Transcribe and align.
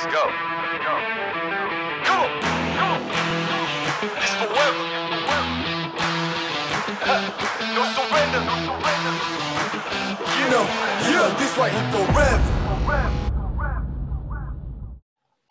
Let's 0.00 0.14
go. 0.14 0.22
Let's 0.22 0.78
go. 0.78 0.94
Come 2.04 2.20
on. 2.22 2.30
This 4.00 4.30
forever. 4.38 4.82
no 7.74 7.82
surrender. 7.96 8.40
No 8.46 8.54
surrender. 8.62 9.12
You 10.38 10.46
know, 10.54 10.64
yeah, 11.02 11.34
this 11.36 11.52
right 11.58 11.72
here 11.72 11.90
forever. 11.90 12.48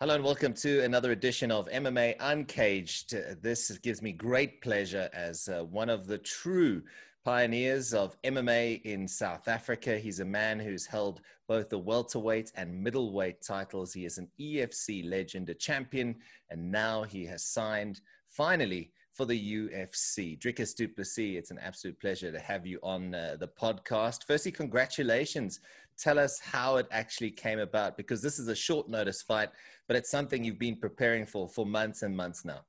Hello 0.00 0.14
and 0.14 0.24
welcome 0.24 0.54
to 0.54 0.82
another 0.82 1.12
edition 1.12 1.50
of 1.50 1.68
MMA 1.68 2.16
Uncaged. 2.18 3.42
This 3.42 3.76
gives 3.82 4.00
me 4.00 4.12
great 4.12 4.62
pleasure 4.62 5.10
as 5.12 5.50
uh, 5.50 5.64
one 5.64 5.90
of 5.90 6.06
the 6.06 6.16
true 6.16 6.80
pioneers 7.28 7.92
of 7.92 8.16
MMA 8.22 8.80
in 8.84 9.06
South 9.06 9.48
Africa. 9.48 9.98
He's 9.98 10.20
a 10.20 10.24
man 10.24 10.58
who's 10.58 10.86
held 10.86 11.20
both 11.46 11.68
the 11.68 11.78
welterweight 11.78 12.52
and 12.54 12.82
middleweight 12.82 13.42
titles. 13.42 13.92
He 13.92 14.06
is 14.06 14.16
an 14.16 14.28
EFC 14.40 15.06
legend, 15.06 15.50
a 15.50 15.54
champion, 15.54 16.16
and 16.48 16.72
now 16.72 17.02
he 17.02 17.26
has 17.26 17.44
signed 17.44 18.00
finally 18.30 18.92
for 19.12 19.26
the 19.26 19.38
UFC. 19.56 20.38
Dricus 20.38 20.74
du 20.74 20.88
Plessis, 20.88 21.36
it's 21.36 21.50
an 21.50 21.58
absolute 21.58 22.00
pleasure 22.00 22.32
to 22.32 22.40
have 22.40 22.66
you 22.66 22.78
on 22.82 23.14
uh, 23.14 23.36
the 23.38 23.48
podcast. 23.48 24.24
Firstly, 24.26 24.50
congratulations. 24.50 25.60
Tell 25.98 26.18
us 26.18 26.40
how 26.40 26.76
it 26.76 26.86
actually 26.90 27.32
came 27.32 27.58
about 27.58 27.98
because 27.98 28.22
this 28.22 28.38
is 28.38 28.48
a 28.48 28.54
short 28.54 28.88
notice 28.88 29.20
fight, 29.20 29.50
but 29.86 29.96
it's 29.98 30.10
something 30.10 30.42
you've 30.42 30.58
been 30.58 30.76
preparing 30.76 31.26
for 31.26 31.46
for 31.46 31.66
months 31.66 32.00
and 32.00 32.16
months 32.16 32.46
now. 32.46 32.60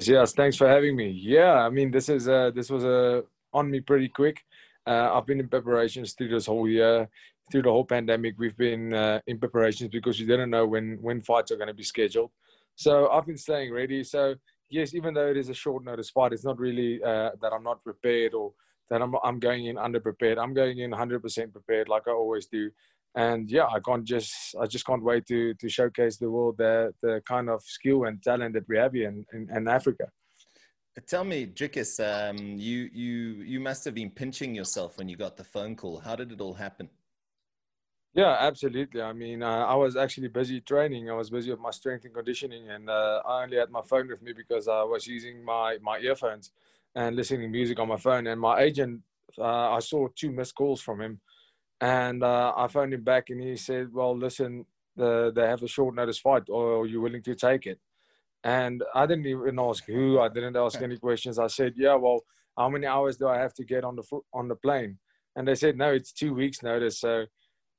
Yes, 0.00 0.32
thanks 0.32 0.56
for 0.56 0.68
having 0.68 0.96
me. 0.96 1.08
Yeah, 1.10 1.54
I 1.54 1.70
mean, 1.70 1.90
this 1.90 2.08
is 2.08 2.28
uh, 2.28 2.50
this 2.54 2.70
was 2.70 2.84
uh, 2.84 3.22
on 3.52 3.70
me 3.70 3.80
pretty 3.80 4.08
quick. 4.08 4.44
Uh, 4.86 5.10
I've 5.12 5.26
been 5.26 5.40
in 5.40 5.48
preparations 5.48 6.12
through 6.12 6.28
this 6.28 6.46
whole 6.46 6.68
year, 6.68 7.08
through 7.50 7.62
the 7.62 7.70
whole 7.70 7.84
pandemic. 7.84 8.36
We've 8.38 8.56
been 8.56 8.94
uh, 8.94 9.20
in 9.26 9.38
preparations 9.38 9.90
because 9.90 10.20
you 10.20 10.26
didn't 10.26 10.50
know 10.50 10.66
when 10.66 10.98
when 11.02 11.20
fights 11.20 11.50
are 11.50 11.56
going 11.56 11.68
to 11.68 11.74
be 11.74 11.82
scheduled. 11.82 12.30
So 12.76 13.08
I've 13.08 13.26
been 13.26 13.36
staying 13.36 13.72
ready. 13.72 14.04
So 14.04 14.36
yes, 14.70 14.94
even 14.94 15.14
though 15.14 15.28
it 15.28 15.36
is 15.36 15.48
a 15.48 15.54
short 15.54 15.84
notice 15.84 16.10
fight, 16.10 16.32
it's 16.32 16.44
not 16.44 16.58
really 16.60 17.02
uh, 17.02 17.30
that 17.42 17.52
I'm 17.52 17.64
not 17.64 17.82
prepared 17.82 18.34
or 18.34 18.52
that 18.90 19.02
I'm 19.02 19.14
I'm 19.24 19.40
going 19.40 19.66
in 19.66 19.76
underprepared. 19.76 20.38
I'm 20.38 20.54
going 20.54 20.78
in 20.78 20.92
100% 20.92 21.52
prepared, 21.52 21.88
like 21.88 22.06
I 22.06 22.12
always 22.12 22.46
do. 22.46 22.70
And 23.14 23.50
yeah, 23.50 23.66
I 23.66 23.80
can't 23.80 24.04
just 24.04 24.54
I 24.60 24.66
just 24.66 24.86
can't 24.86 25.02
wait 25.02 25.26
to 25.26 25.54
to 25.54 25.68
showcase 25.68 26.18
the 26.18 26.30
world 26.30 26.56
the 26.58 26.92
the 27.02 27.22
kind 27.26 27.48
of 27.48 27.62
skill 27.62 28.04
and 28.04 28.22
talent 28.22 28.54
that 28.54 28.68
we 28.68 28.76
have 28.76 28.92
here 28.92 29.08
in, 29.08 29.24
in, 29.32 29.48
in 29.56 29.68
Africa. 29.68 30.06
Tell 31.06 31.24
me, 31.24 31.46
Dricus, 31.46 32.00
um, 32.00 32.36
you 32.58 32.88
you 32.92 33.42
you 33.42 33.60
must 33.60 33.84
have 33.84 33.94
been 33.94 34.10
pinching 34.10 34.54
yourself 34.54 34.98
when 34.98 35.08
you 35.08 35.16
got 35.16 35.36
the 35.36 35.44
phone 35.44 35.76
call. 35.76 35.98
How 35.98 36.16
did 36.16 36.32
it 36.32 36.40
all 36.40 36.54
happen? 36.54 36.88
Yeah, 38.14 38.36
absolutely. 38.40 39.00
I 39.00 39.12
mean, 39.12 39.42
uh, 39.42 39.64
I 39.66 39.74
was 39.74 39.94
actually 39.94 40.28
busy 40.28 40.60
training. 40.60 41.08
I 41.08 41.14
was 41.14 41.30
busy 41.30 41.50
with 41.50 41.60
my 41.60 41.70
strength 41.70 42.04
and 42.04 42.14
conditioning, 42.14 42.68
and 42.68 42.90
uh, 42.90 43.22
I 43.24 43.44
only 43.44 43.58
had 43.58 43.70
my 43.70 43.82
phone 43.82 44.08
with 44.08 44.22
me 44.22 44.32
because 44.32 44.66
I 44.66 44.82
was 44.82 45.06
using 45.06 45.44
my 45.44 45.78
my 45.82 45.98
earphones 45.98 46.50
and 46.94 47.14
listening 47.14 47.42
to 47.42 47.48
music 47.48 47.78
on 47.78 47.88
my 47.88 47.96
phone. 47.96 48.26
And 48.26 48.40
my 48.40 48.60
agent, 48.60 49.02
uh, 49.38 49.70
I 49.70 49.78
saw 49.78 50.08
two 50.16 50.32
missed 50.32 50.56
calls 50.56 50.80
from 50.80 51.00
him, 51.00 51.20
and 51.80 52.22
uh, 52.22 52.52
I 52.56 52.68
phoned 52.68 52.94
him 52.94 53.04
back, 53.04 53.30
and 53.30 53.40
he 53.40 53.56
said, 53.56 53.92
"Well, 53.92 54.16
listen, 54.16 54.66
the, 54.96 55.32
they 55.34 55.46
have 55.46 55.62
a 55.62 55.68
short 55.68 55.94
notice 55.94 56.18
fight, 56.18 56.44
or 56.48 56.80
are 56.80 56.86
you 56.86 57.00
willing 57.00 57.22
to 57.22 57.34
take 57.34 57.66
it?" 57.66 57.78
And 58.44 58.82
I 58.94 59.06
didn't 59.06 59.26
even 59.26 59.58
ask 59.58 59.84
who. 59.84 60.20
I 60.20 60.28
didn't 60.28 60.56
ask 60.56 60.80
any 60.80 60.96
questions. 60.98 61.38
I 61.38 61.46
said, 61.48 61.74
"Yeah, 61.76 61.94
well, 61.94 62.20
how 62.56 62.68
many 62.68 62.86
hours 62.86 63.16
do 63.16 63.28
I 63.28 63.38
have 63.38 63.54
to 63.54 63.64
get 63.64 63.84
on 63.84 63.96
the 63.96 64.04
on 64.32 64.48
the 64.48 64.56
plane?" 64.56 64.98
And 65.36 65.46
they 65.46 65.54
said, 65.54 65.76
"No, 65.76 65.92
it's 65.92 66.12
two 66.12 66.34
weeks 66.34 66.62
notice." 66.62 67.00
So. 67.00 67.26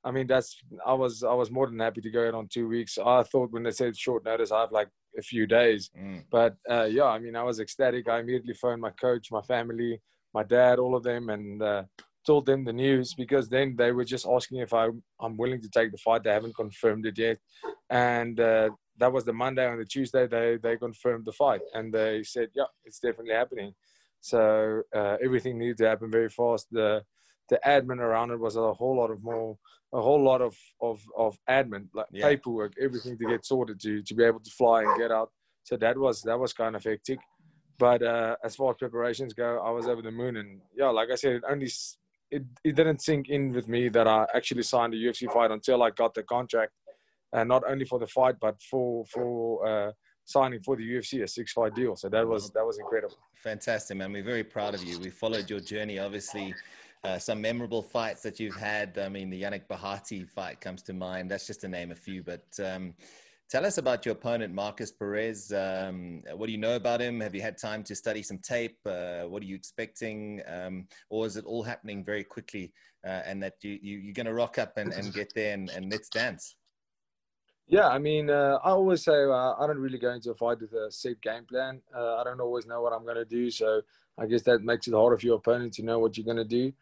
I 0.02 0.10
mean, 0.12 0.26
that's 0.26 0.56
I 0.86 0.94
was 0.94 1.22
I 1.22 1.34
was 1.34 1.50
more 1.50 1.66
than 1.66 1.78
happy 1.78 2.00
to 2.00 2.10
go 2.10 2.26
out 2.26 2.34
on 2.34 2.48
two 2.48 2.66
weeks. 2.66 2.96
I 2.96 3.22
thought 3.22 3.52
when 3.52 3.64
they 3.64 3.70
said 3.70 3.94
short 3.94 4.24
notice, 4.24 4.50
I 4.50 4.62
have 4.62 4.72
like 4.72 4.88
a 5.18 5.20
few 5.20 5.46
days. 5.46 5.90
Mm. 5.98 6.24
But 6.30 6.56
uh, 6.70 6.84
yeah, 6.84 7.04
I 7.04 7.18
mean, 7.18 7.36
I 7.36 7.42
was 7.42 7.60
ecstatic. 7.60 8.08
I 8.08 8.20
immediately 8.20 8.54
phoned 8.54 8.80
my 8.80 8.90
coach, 8.90 9.30
my 9.30 9.42
family, 9.42 10.00
my 10.32 10.42
dad, 10.42 10.78
all 10.78 10.96
of 10.96 11.02
them, 11.02 11.28
and 11.28 11.62
uh, 11.62 11.82
told 12.26 12.46
them 12.46 12.64
the 12.64 12.72
news 12.72 13.14
because 13.14 13.48
then 13.48 13.74
they 13.76 13.92
were 13.92 14.04
just 14.04 14.26
asking 14.26 14.58
if 14.60 14.72
I 14.72 14.88
I'm 15.20 15.36
willing 15.36 15.62
to 15.62 15.68
take 15.70 15.90
the 15.92 15.98
fight. 15.98 16.22
They 16.24 16.32
haven't 16.32 16.56
confirmed 16.56 17.06
it 17.06 17.18
yet, 17.18 17.38
and 17.88 18.38
uh, 18.38 18.70
that 18.98 19.12
was 19.12 19.24
the 19.24 19.32
Monday. 19.32 19.66
On 19.66 19.78
the 19.78 19.84
Tuesday, 19.84 20.26
they 20.26 20.58
they 20.62 20.76
confirmed 20.76 21.24
the 21.24 21.32
fight, 21.32 21.62
and 21.74 21.92
they 21.92 22.22
said, 22.22 22.48
yeah, 22.54 22.64
it's 22.84 23.00
definitely 23.00 23.34
happening. 23.34 23.74
So 24.20 24.82
uh, 24.94 25.16
everything 25.22 25.58
needed 25.58 25.78
to 25.78 25.88
happen 25.88 26.10
very 26.10 26.28
fast. 26.28 26.66
The 26.70 27.02
the 27.50 27.60
admin 27.66 27.98
around 27.98 28.30
it 28.30 28.38
was 28.40 28.56
a 28.56 28.72
whole 28.72 28.96
lot 28.96 29.10
of 29.10 29.22
more 29.22 29.58
a 29.92 30.00
whole 30.00 30.22
lot 30.22 30.40
of 30.40 30.56
of 30.80 31.04
of 31.18 31.36
admin 31.48 31.88
like 31.92 32.06
Yeah. 32.12 32.28
paperwork 32.28 32.74
everything 32.80 33.18
to 33.18 33.26
get 33.26 33.44
sorted 33.44 33.80
to 33.80 34.02
to 34.02 34.14
be 34.14 34.24
able 34.24 34.40
to 34.40 34.50
fly 34.50 34.82
and 34.84 34.96
get 34.96 35.10
out 35.10 35.30
so 35.64 35.76
that 35.76 35.98
was 35.98 36.22
that 36.22 36.38
was 36.38 36.52
kind 36.52 36.76
of 36.76 36.84
hectic 36.84 37.18
but 37.78 38.02
uh 38.02 38.36
as 38.44 38.54
far 38.54 38.70
as 38.70 38.76
preparations 38.78 39.34
go 39.34 39.60
i 39.66 39.70
was 39.70 39.88
over 39.88 40.00
the 40.00 40.12
moon 40.12 40.36
and 40.36 40.60
yeah 40.76 40.88
like 40.88 41.10
i 41.10 41.16
said 41.16 41.32
it 41.32 41.42
only 41.50 41.68
it, 42.30 42.44
it 42.64 42.76
didn't 42.76 43.02
sink 43.02 43.28
in 43.28 43.52
with 43.52 43.68
me 43.68 43.88
that 43.88 44.06
i 44.06 44.26
actually 44.34 44.62
signed 44.62 44.94
a 44.94 44.96
ufc 44.96 45.32
fight 45.32 45.50
until 45.50 45.82
i 45.82 45.90
got 45.90 46.14
the 46.14 46.22
contract 46.22 46.72
and 47.32 47.48
not 47.48 47.62
only 47.68 47.84
for 47.84 47.98
the 47.98 48.06
fight 48.06 48.36
but 48.40 48.60
for 48.62 49.04
for 49.06 49.66
uh 49.66 49.92
signing 50.24 50.60
for 50.60 50.76
the 50.76 50.94
ufc 50.94 51.22
a 51.22 51.28
six 51.28 51.52
fight 51.52 51.74
deal 51.74 51.96
so 51.96 52.08
that 52.08 52.26
was 52.26 52.50
that 52.50 52.64
was 52.64 52.78
incredible 52.78 53.16
Fantastic, 53.42 53.96
man. 53.96 54.12
We're 54.12 54.22
very 54.22 54.44
proud 54.44 54.74
of 54.74 54.84
you. 54.84 54.98
We 54.98 55.08
followed 55.08 55.48
your 55.48 55.60
journey, 55.60 55.98
obviously. 55.98 56.54
Uh, 57.02 57.18
some 57.18 57.40
memorable 57.40 57.80
fights 57.80 58.20
that 58.22 58.38
you've 58.38 58.56
had. 58.56 58.98
I 58.98 59.08
mean, 59.08 59.30
the 59.30 59.42
Yannick 59.42 59.66
Bahati 59.66 60.28
fight 60.28 60.60
comes 60.60 60.82
to 60.82 60.92
mind. 60.92 61.30
That's 61.30 61.46
just 61.46 61.62
to 61.62 61.68
name 61.68 61.90
a 61.90 61.94
few. 61.94 62.22
But 62.22 62.44
um, 62.62 62.92
tell 63.50 63.66
us 63.66 63.78
about 63.78 64.06
your 64.06 64.12
opponent, 64.12 64.54
Markus 64.54 64.92
Perez. 64.92 65.52
Um, 65.52 66.22
what 66.36 66.46
do 66.46 66.52
you 66.52 66.58
know 66.58 66.76
about 66.76 67.00
him? 67.00 67.20
Have 67.20 67.34
you 67.34 67.42
had 67.42 67.58
time 67.58 67.82
to 67.84 67.94
study 67.94 68.22
some 68.22 68.38
tape? 68.38 68.78
Uh, 68.86 69.22
what 69.22 69.42
are 69.42 69.46
you 69.46 69.56
expecting? 69.56 70.40
Um, 70.46 70.86
or 71.10 71.26
is 71.26 71.36
it 71.36 71.44
all 71.44 71.62
happening 71.62 72.04
very 72.04 72.22
quickly 72.22 72.72
uh, 73.04 73.22
and 73.26 73.42
that 73.42 73.54
you, 73.62 73.78
you, 73.82 73.98
you're 73.98 74.14
going 74.14 74.26
to 74.26 74.34
rock 74.34 74.58
up 74.58 74.76
and, 74.76 74.92
and 74.92 75.12
get 75.12 75.34
there 75.34 75.52
and, 75.52 75.68
and 75.70 75.90
let's 75.90 76.08
dance? 76.08 76.54
Yeah, 77.66 77.88
I 77.88 77.98
mean, 77.98 78.30
uh, 78.30 78.58
I 78.64 78.70
always 78.70 79.04
say 79.04 79.12
uh, 79.12 79.54
I 79.54 79.66
don't 79.66 79.78
really 79.78 79.98
go 79.98 80.10
into 80.10 80.30
a 80.30 80.34
fight 80.34 80.60
with 80.60 80.72
a 80.72 80.90
set 80.90 81.20
game 81.20 81.44
plan. 81.44 81.80
Uh, 81.94 82.16
I 82.16 82.24
don't 82.24 82.40
always 82.40 82.66
know 82.66 82.82
what 82.82 82.92
I'm 82.92 83.04
going 83.04 83.16
to 83.16 83.24
do, 83.24 83.50
so 83.50 83.82
I 84.18 84.26
guess 84.26 84.42
that 84.42 84.62
makes 84.62 84.88
it 84.88 84.94
harder 84.94 85.18
for 85.18 85.26
your 85.26 85.36
opponent 85.36 85.74
to 85.74 85.84
know 85.84 85.98
what 85.98 86.16
you're 86.16 86.24
going 86.24 86.36
to 86.36 86.44
do. 86.44 86.72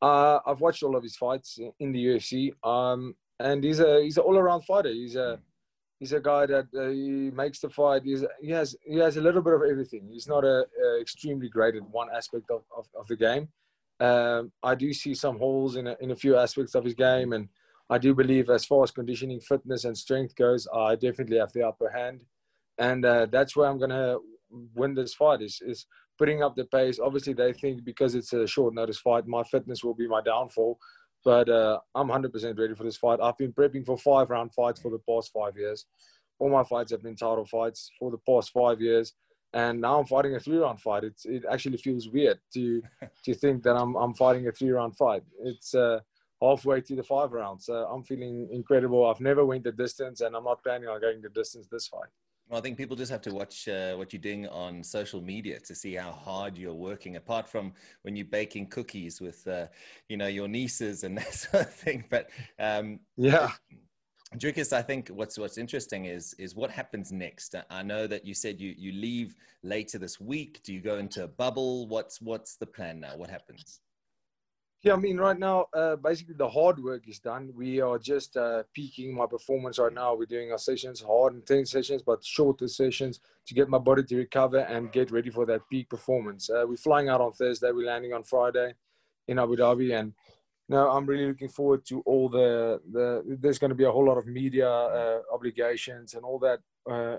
Uh, 0.00 0.38
I've 0.46 0.60
watched 0.60 0.82
all 0.82 0.94
of 0.94 1.02
his 1.02 1.16
fights 1.16 1.58
in 1.80 1.90
the 1.90 2.04
UFC, 2.04 2.52
um, 2.64 3.16
and 3.40 3.64
he's 3.64 3.80
a 3.80 4.02
he's 4.02 4.18
an 4.18 4.22
all-around 4.22 4.62
fighter. 4.62 4.90
He's 4.90 5.16
a 5.16 5.40
he's 5.98 6.12
a 6.12 6.20
guy 6.20 6.46
that 6.46 6.66
uh, 6.76 6.88
he 6.88 7.30
makes 7.30 7.60
the 7.60 7.70
fight. 7.70 8.02
He's, 8.04 8.24
he 8.40 8.50
has 8.50 8.76
he 8.84 8.96
has 8.98 9.16
a 9.16 9.20
little 9.20 9.42
bit 9.42 9.54
of 9.54 9.62
everything. 9.62 10.08
He's 10.10 10.28
not 10.28 10.44
a, 10.44 10.66
a 10.84 11.00
extremely 11.00 11.48
great 11.48 11.76
at 11.76 11.88
one 11.88 12.08
aspect 12.14 12.50
of, 12.50 12.62
of, 12.76 12.86
of 12.98 13.06
the 13.06 13.16
game. 13.16 13.48
Um, 13.98 14.52
I 14.62 14.74
do 14.74 14.92
see 14.92 15.14
some 15.14 15.38
holes 15.38 15.76
in 15.76 15.86
a, 15.86 15.96
in 16.00 16.10
a 16.10 16.16
few 16.16 16.36
aspects 16.36 16.74
of 16.74 16.84
his 16.84 16.94
game, 16.94 17.32
and 17.32 17.48
I 17.88 17.98
do 17.98 18.14
believe 18.14 18.50
as 18.50 18.64
far 18.64 18.82
as 18.82 18.90
conditioning, 18.90 19.40
fitness, 19.40 19.84
and 19.84 19.96
strength 19.96 20.34
goes, 20.36 20.68
I 20.74 20.96
definitely 20.96 21.38
have 21.38 21.52
the 21.52 21.66
upper 21.66 21.90
hand, 21.90 22.20
and 22.78 23.04
uh, 23.04 23.26
that's 23.30 23.56
where 23.56 23.68
I'm 23.68 23.78
gonna 23.78 24.16
win 24.74 24.94
this 24.94 25.14
fight. 25.14 25.40
Is 25.40 25.60
is 25.64 25.86
putting 26.18 26.42
up 26.42 26.56
the 26.56 26.64
pace. 26.66 26.98
Obviously, 26.98 27.32
they 27.32 27.52
think 27.52 27.84
because 27.84 28.14
it's 28.14 28.32
a 28.32 28.46
short 28.46 28.74
notice 28.74 28.98
fight, 28.98 29.26
my 29.26 29.42
fitness 29.44 29.82
will 29.82 29.94
be 29.94 30.08
my 30.08 30.20
downfall. 30.20 30.78
But 31.26 31.48
uh, 31.48 31.80
I'm 31.92 32.06
100% 32.06 32.56
ready 32.56 32.76
for 32.76 32.84
this 32.84 32.96
fight. 32.98 33.18
I've 33.20 33.36
been 33.36 33.52
prepping 33.52 33.84
for 33.84 33.98
five 33.98 34.30
round 34.30 34.54
fights 34.54 34.80
for 34.80 34.92
the 34.92 35.00
past 35.00 35.32
five 35.32 35.56
years. 35.56 35.84
All 36.38 36.48
my 36.48 36.62
fights 36.62 36.92
have 36.92 37.02
been 37.02 37.16
title 37.16 37.44
fights 37.44 37.90
for 37.98 38.12
the 38.12 38.18
past 38.18 38.52
five 38.52 38.80
years, 38.80 39.12
and 39.52 39.80
now 39.80 39.98
I'm 39.98 40.06
fighting 40.06 40.36
a 40.36 40.38
three 40.38 40.58
round 40.58 40.80
fight. 40.80 41.02
It's 41.02 41.24
it 41.26 41.42
actually 41.50 41.78
feels 41.78 42.08
weird 42.08 42.38
to 42.54 42.80
to 43.24 43.34
think 43.34 43.64
that 43.64 43.74
I'm 43.74 43.96
I'm 43.96 44.14
fighting 44.14 44.46
a 44.46 44.52
three 44.52 44.70
round 44.70 44.96
fight. 44.96 45.24
It's 45.42 45.74
uh, 45.74 45.98
halfway 46.40 46.80
to 46.82 46.94
the 46.94 47.02
five 47.02 47.32
rounds. 47.32 47.66
So 47.66 47.74
I'm 47.74 48.04
feeling 48.04 48.48
incredible. 48.52 49.04
I've 49.04 49.20
never 49.20 49.44
went 49.44 49.64
the 49.64 49.72
distance, 49.72 50.20
and 50.20 50.36
I'm 50.36 50.44
not 50.44 50.62
planning 50.62 50.88
on 50.88 51.00
going 51.00 51.22
the 51.22 51.30
distance 51.30 51.66
this 51.66 51.88
fight. 51.88 52.10
Well, 52.48 52.58
I 52.60 52.62
think 52.62 52.78
people 52.78 52.94
just 52.94 53.10
have 53.10 53.22
to 53.22 53.34
watch 53.34 53.66
uh, 53.66 53.96
what 53.96 54.12
you're 54.12 54.22
doing 54.22 54.46
on 54.46 54.84
social 54.84 55.20
media 55.20 55.58
to 55.60 55.74
see 55.74 55.94
how 55.94 56.12
hard 56.12 56.56
you're 56.56 56.74
working. 56.74 57.16
Apart 57.16 57.48
from 57.48 57.72
when 58.02 58.14
you're 58.14 58.26
baking 58.26 58.68
cookies 58.68 59.20
with, 59.20 59.46
uh, 59.48 59.66
you 60.08 60.16
know, 60.16 60.28
your 60.28 60.46
nieces 60.46 61.02
and 61.02 61.18
that 61.18 61.34
sort 61.34 61.64
of 61.64 61.74
thing. 61.74 62.04
But 62.08 62.30
um, 62.58 63.00
Yeah. 63.16 63.50
Dricus, 64.36 64.72
I 64.72 64.82
think 64.82 65.08
what's 65.08 65.38
what's 65.38 65.56
interesting 65.56 66.06
is 66.06 66.34
is 66.34 66.54
what 66.54 66.70
happens 66.70 67.12
next. 67.12 67.54
I 67.70 67.82
know 67.82 68.06
that 68.08 68.26
you 68.26 68.34
said 68.34 68.60
you 68.60 68.74
you 68.76 68.92
leave 68.92 69.36
later 69.62 69.98
this 69.98 70.20
week. 70.20 70.60
Do 70.64 70.74
you 70.74 70.80
go 70.80 70.98
into 70.98 71.24
a 71.24 71.28
bubble? 71.28 71.86
What's 71.86 72.20
what's 72.20 72.56
the 72.56 72.66
plan 72.66 73.00
now? 73.00 73.16
What 73.16 73.30
happens? 73.30 73.80
Yeah, 74.86 74.92
I 74.92 74.98
mean, 74.98 75.16
right 75.16 75.36
now, 75.36 75.66
uh, 75.74 75.96
basically 75.96 76.36
the 76.38 76.48
hard 76.48 76.78
work 76.80 77.08
is 77.08 77.18
done. 77.18 77.52
We 77.56 77.80
are 77.80 77.98
just 77.98 78.36
uh, 78.36 78.62
peaking 78.72 79.16
my 79.16 79.26
performance 79.26 79.80
right 79.80 79.92
now. 79.92 80.14
We're 80.14 80.26
doing 80.26 80.52
our 80.52 80.58
sessions, 80.58 81.00
hard 81.00 81.34
intense 81.34 81.72
sessions, 81.72 82.02
but 82.02 82.24
shorter 82.24 82.68
sessions 82.68 83.18
to 83.48 83.54
get 83.54 83.68
my 83.68 83.78
body 83.78 84.04
to 84.04 84.16
recover 84.16 84.58
and 84.58 84.92
get 84.92 85.10
ready 85.10 85.28
for 85.28 85.44
that 85.46 85.62
peak 85.68 85.90
performance. 85.90 86.48
Uh, 86.48 86.64
we're 86.68 86.76
flying 86.76 87.08
out 87.08 87.20
on 87.20 87.32
Thursday. 87.32 87.72
We're 87.72 87.88
landing 87.88 88.12
on 88.12 88.22
Friday 88.22 88.74
in 89.26 89.40
Abu 89.40 89.56
Dhabi, 89.56 89.98
and 89.98 90.12
no, 90.68 90.88
I'm 90.88 91.04
really 91.04 91.26
looking 91.26 91.48
forward 91.48 91.84
to 91.86 92.00
all 92.02 92.28
the 92.28 92.80
the. 92.92 93.24
There's 93.40 93.58
going 93.58 93.70
to 93.70 93.82
be 93.82 93.86
a 93.86 93.90
whole 93.90 94.06
lot 94.06 94.18
of 94.18 94.28
media 94.28 94.70
uh, 94.70 95.18
obligations 95.32 96.14
and 96.14 96.22
all 96.22 96.38
that, 96.38 96.60
uh, 96.88 97.16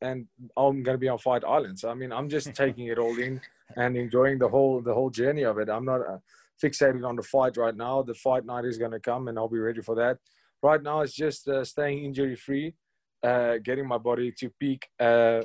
and 0.00 0.28
I'm 0.56 0.84
going 0.84 0.94
to 0.94 1.04
be 1.06 1.08
on 1.08 1.18
Fight 1.18 1.42
Island. 1.42 1.76
So 1.80 1.90
I 1.90 1.94
mean, 1.94 2.12
I'm 2.12 2.28
just 2.28 2.54
taking 2.64 2.86
it 2.86 3.00
all 3.00 3.18
in 3.18 3.40
and 3.74 3.96
enjoying 3.96 4.38
the 4.38 4.48
whole 4.48 4.80
the 4.80 4.94
whole 4.94 5.10
journey 5.10 5.42
of 5.42 5.58
it. 5.58 5.68
I'm 5.68 5.84
not 5.84 6.02
uh, 6.02 6.18
fixated 6.62 7.06
on 7.06 7.16
the 7.16 7.22
fight 7.22 7.56
right 7.56 7.76
now. 7.76 8.02
The 8.02 8.14
fight 8.14 8.44
night 8.44 8.64
is 8.64 8.78
going 8.78 8.92
to 8.92 9.00
come, 9.00 9.28
and 9.28 9.38
I'll 9.38 9.48
be 9.48 9.58
ready 9.58 9.80
for 9.80 9.94
that. 9.96 10.18
Right 10.62 10.82
now, 10.82 11.00
it's 11.00 11.14
just 11.14 11.48
uh, 11.48 11.64
staying 11.64 12.04
injury 12.04 12.36
free, 12.36 12.74
uh, 13.22 13.54
getting 13.64 13.86
my 13.86 13.98
body 13.98 14.32
to 14.38 14.50
peak 14.60 14.86
uh, 14.98 15.42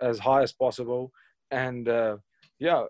as 0.00 0.18
high 0.18 0.42
as 0.42 0.52
possible, 0.52 1.12
and 1.50 1.88
yeah, 2.58 2.84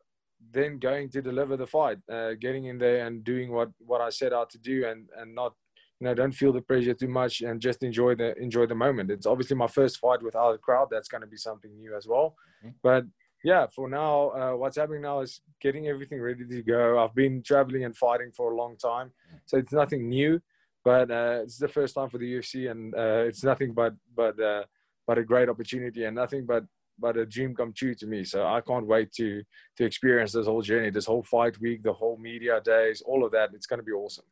then 0.53 0.79
going 0.79 1.09
to 1.11 1.23
deliver 1.23 1.57
the 1.57 1.67
fight, 1.67 1.99
uh, 2.13 2.33
getting 2.41 2.67
in 2.67 2.79
there 2.79 3.07
and 3.07 3.25
doing 3.25 3.53
what 3.53 3.71
what 3.79 4.01
I 4.01 4.11
set 4.11 4.33
out 4.33 4.51
to 4.51 4.59
do, 4.59 4.87
and 4.87 5.09
and 5.19 5.35
not 5.35 5.55
you 6.01 6.07
know 6.07 6.15
don't 6.15 6.33
feel 6.33 6.53
the 6.53 6.61
pressure 6.61 6.95
too 6.95 7.09
much 7.09 7.41
and 7.41 7.61
just 7.61 7.83
enjoy 7.83 8.15
the 8.15 8.37
enjoy 8.39 8.67
the 8.67 8.75
moment. 8.75 9.11
It's 9.11 9.27
obviously 9.27 9.57
my 9.57 9.67
first 9.67 9.99
fight 9.99 10.23
without 10.23 10.55
a 10.55 10.59
crowd. 10.59 10.89
That's 10.91 11.09
going 11.09 11.23
to 11.23 11.27
be 11.27 11.37
something 11.37 11.75
new 11.77 11.97
as 11.97 12.07
well. 12.07 12.37
Mm-hmm. 12.65 12.77
But 12.83 13.05
yeah, 13.45 13.67
for 13.75 13.91
now, 13.91 14.31
uh, 14.31 14.57
what's 14.57 14.79
happening 14.79 15.03
now 15.03 15.21
is 15.21 15.43
getting 15.61 15.87
everything 15.87 16.21
ready 16.21 16.47
to 16.47 16.63
go. 16.63 16.99
I've 16.99 17.15
been 17.15 17.43
traveling 17.43 17.85
and 17.85 17.95
fighting 17.95 18.33
for 18.35 18.53
a 18.53 18.57
long 18.57 18.79
time, 18.79 19.13
so 19.45 19.59
it's 19.59 19.73
nothing 19.73 20.09
new. 20.09 20.41
But 20.83 21.11
uh, 21.11 21.41
it's 21.43 21.59
the 21.59 21.69
first 21.69 21.95
time 21.95 22.09
for 22.09 22.17
the 22.17 22.35
UFC, 22.35 22.71
and 22.71 22.95
uh, 22.95 23.25
it's 23.29 23.45
nothing 23.45 23.75
but 23.75 23.95
but 24.17 24.41
uh, 24.41 24.65
but 25.07 25.19
a 25.19 25.25
great 25.25 25.51
opportunity, 25.51 26.05
and 26.05 26.17
nothing 26.17 26.47
but 26.47 26.65
but 26.99 27.19
a 27.19 27.27
dream 27.27 27.55
come 27.55 27.75
true 27.75 27.95
to 27.97 28.07
me. 28.07 28.25
So 28.25 28.47
I 28.47 28.63
can't 28.63 28.87
wait 28.87 29.13
to 29.13 29.43
to 29.77 29.85
experience 29.85 30.33
this 30.33 30.47
whole 30.47 30.63
journey, 30.63 30.89
this 30.89 31.07
whole 31.07 31.23
fight 31.23 31.61
week, 31.61 31.83
the 31.83 31.93
whole 31.93 32.17
media 32.17 32.63
days, 32.65 33.03
all 33.05 33.27
of 33.27 33.33
that. 33.33 33.51
It's 33.53 33.67
going 33.67 33.81
to 33.81 33.85
be 33.85 33.93
awesome. 33.93 34.25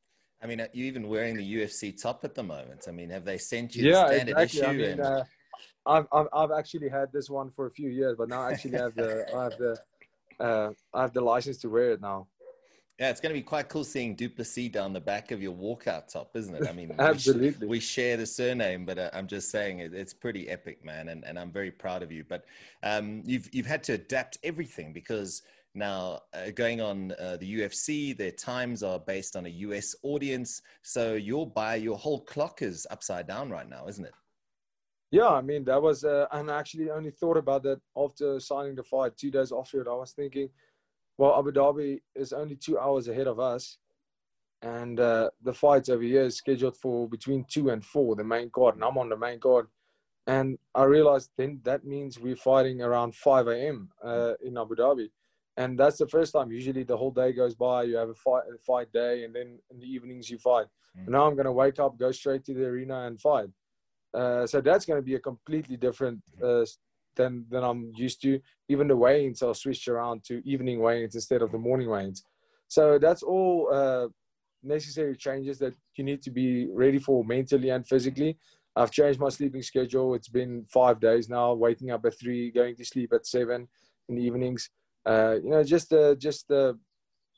I 0.42 0.46
mean, 0.46 0.60
are 0.60 0.68
you 0.72 0.86
even 0.86 1.06
wearing 1.06 1.36
the 1.36 1.54
UFC 1.54 2.00
top 2.00 2.24
at 2.24 2.34
the 2.34 2.42
moment? 2.42 2.86
I 2.88 2.92
mean, 2.92 3.10
have 3.10 3.24
they 3.24 3.38
sent 3.38 3.76
you 3.76 3.90
yeah, 3.90 4.08
the 4.08 4.14
standard 4.14 4.38
exactly. 4.38 4.60
issue? 4.60 4.66
I 4.66 4.94
mean, 4.94 5.00
and... 5.00 5.24
I've, 5.86 6.06
I've, 6.12 6.26
I've 6.32 6.50
actually 6.50 6.88
had 6.88 7.12
this 7.12 7.28
one 7.28 7.50
for 7.50 7.66
a 7.66 7.70
few 7.70 7.90
years, 7.90 8.16
but 8.16 8.28
now 8.28 8.42
I 8.42 8.52
actually 8.52 8.78
have 8.78 8.94
the 8.94 9.26
I 9.34 9.44
have 9.44 9.58
the 9.58 9.78
uh, 10.40 10.70
I 10.94 11.02
have 11.02 11.12
the 11.12 11.20
license 11.20 11.58
to 11.58 11.68
wear 11.68 11.92
it 11.92 12.00
now. 12.00 12.26
Yeah, 12.98 13.10
it's 13.10 13.20
going 13.20 13.34
to 13.34 13.38
be 13.38 13.42
quite 13.42 13.68
cool 13.68 13.84
seeing 13.84 14.14
Du 14.14 14.28
Plessis 14.28 14.68
down 14.68 14.92
the 14.92 15.00
back 15.00 15.32
of 15.32 15.42
your 15.42 15.54
walkout 15.54 16.12
top, 16.12 16.36
isn't 16.36 16.54
it? 16.54 16.68
I 16.68 16.72
mean, 16.72 16.94
absolutely. 16.98 17.66
We, 17.66 17.78
sh- 17.78 17.80
we, 17.80 17.80
share 17.80 18.16
the 18.16 18.26
surname, 18.26 18.84
but 18.84 18.98
uh, 18.98 19.10
I'm 19.12 19.26
just 19.26 19.50
saying 19.50 19.80
it, 19.80 19.94
it's 19.94 20.14
pretty 20.14 20.48
epic, 20.48 20.84
man, 20.84 21.08
and, 21.08 21.24
and 21.24 21.38
I'm 21.38 21.50
very 21.50 21.70
proud 21.70 22.02
of 22.02 22.12
you. 22.12 22.24
But 22.28 22.44
um, 22.82 23.22
you've 23.24 23.48
you've 23.52 23.66
had 23.66 23.82
to 23.84 23.94
adapt 23.94 24.38
everything 24.44 24.92
because 24.92 25.42
now 25.74 26.20
uh, 26.34 26.50
going 26.54 26.80
on 26.80 27.12
uh, 27.18 27.38
the 27.38 27.60
UFC, 27.60 28.16
their 28.16 28.30
times 28.30 28.82
are 28.82 29.00
based 29.00 29.36
on 29.36 29.46
a 29.46 29.50
US 29.50 29.94
audience, 30.02 30.60
so 30.82 31.14
your 31.14 31.46
buy 31.50 31.76
your 31.76 31.96
whole 31.96 32.20
clock 32.20 32.62
is 32.62 32.86
upside 32.90 33.26
down 33.26 33.50
right 33.50 33.68
now, 33.68 33.86
isn't 33.88 34.04
it? 34.04 34.12
Yeah, 35.12 35.28
I 35.28 35.42
mean 35.42 35.62
that 35.64 35.80
was, 35.80 36.04
uh, 36.04 36.26
and 36.32 36.50
I 36.50 36.58
actually 36.58 36.90
only 36.90 37.10
thought 37.10 37.36
about 37.36 37.62
that 37.64 37.80
after 37.96 38.40
signing 38.40 38.74
the 38.74 38.82
fight. 38.82 39.16
Two 39.16 39.30
days 39.30 39.52
after 39.56 39.82
it, 39.82 39.86
I 39.86 39.94
was 39.94 40.12
thinking 40.12 40.48
well, 41.18 41.38
Abu 41.38 41.52
Dhabi 41.52 42.00
is 42.14 42.32
only 42.32 42.56
two 42.56 42.78
hours 42.78 43.08
ahead 43.08 43.26
of 43.26 43.38
us, 43.38 43.78
and 44.62 44.98
uh, 44.98 45.30
the 45.42 45.52
fights 45.52 45.88
over 45.88 46.02
here 46.02 46.22
is 46.22 46.36
scheduled 46.36 46.76
for 46.76 47.08
between 47.08 47.44
two 47.48 47.70
and 47.70 47.84
four, 47.84 48.16
the 48.16 48.24
main 48.24 48.50
card, 48.50 48.76
and 48.76 48.84
I'm 48.84 48.98
on 48.98 49.08
the 49.08 49.16
main 49.16 49.38
card. 49.38 49.66
And 50.26 50.58
I 50.74 50.84
realized 50.84 51.30
then 51.36 51.60
that 51.64 51.84
means 51.84 52.18
we're 52.18 52.36
fighting 52.36 52.80
around 52.80 53.16
5 53.16 53.48
a.m. 53.48 53.90
Uh, 54.02 54.34
in 54.44 54.56
Abu 54.56 54.76
Dhabi. 54.76 55.10
And 55.56 55.78
that's 55.78 55.98
the 55.98 56.06
first 56.06 56.32
time. 56.32 56.52
Usually 56.52 56.84
the 56.84 56.96
whole 56.96 57.10
day 57.10 57.32
goes 57.32 57.56
by, 57.56 57.82
you 57.82 57.96
have 57.96 58.08
a 58.08 58.14
fight, 58.14 58.44
a 58.52 58.58
fight 58.58 58.92
day, 58.92 59.24
and 59.24 59.34
then 59.34 59.58
in 59.70 59.80
the 59.80 59.86
evenings 59.86 60.30
you 60.30 60.38
fight. 60.38 60.66
Mm. 60.96 61.08
now 61.08 61.26
I'm 61.26 61.34
going 61.34 61.46
to 61.46 61.52
wake 61.52 61.80
up, 61.80 61.98
go 61.98 62.12
straight 62.12 62.44
to 62.44 62.54
the 62.54 62.64
arena 62.64 63.06
and 63.06 63.20
fight. 63.20 63.48
Uh, 64.14 64.46
so 64.46 64.60
that's 64.60 64.84
going 64.84 64.98
to 64.98 65.04
be 65.04 65.14
a 65.14 65.20
completely 65.20 65.76
different 65.76 66.20
uh, 66.42 66.64
than 67.16 67.46
than 67.50 67.64
I'm 67.64 67.92
used 67.94 68.20
to. 68.22 68.40
Even 68.68 68.88
the 68.88 68.96
weigh-ins 68.96 69.42
are 69.42 69.54
switched 69.54 69.88
around 69.88 70.24
to 70.24 70.46
evening 70.48 70.80
weigh-ins 70.80 71.14
instead 71.14 71.42
of 71.42 71.52
the 71.52 71.58
morning 71.58 71.88
weigh-ins. 71.88 72.24
So 72.68 72.98
that's 72.98 73.22
all 73.22 73.68
uh, 73.72 74.08
necessary 74.62 75.16
changes 75.16 75.58
that 75.58 75.74
you 75.96 76.04
need 76.04 76.22
to 76.22 76.30
be 76.30 76.68
ready 76.72 76.98
for 76.98 77.24
mentally 77.24 77.70
and 77.70 77.86
physically. 77.86 78.38
I've 78.74 78.90
changed 78.90 79.20
my 79.20 79.28
sleeping 79.28 79.62
schedule. 79.62 80.14
It's 80.14 80.28
been 80.28 80.64
five 80.72 80.98
days 81.00 81.28
now, 81.28 81.52
waking 81.52 81.90
up 81.90 82.04
at 82.06 82.18
three, 82.18 82.50
going 82.50 82.76
to 82.76 82.84
sleep 82.84 83.12
at 83.12 83.26
seven 83.26 83.68
in 84.08 84.14
the 84.16 84.22
evenings. 84.22 84.70
Uh, 85.04 85.36
you 85.42 85.50
know, 85.50 85.62
just 85.62 85.92
uh, 85.92 86.14
just 86.14 86.50
uh, 86.50 86.72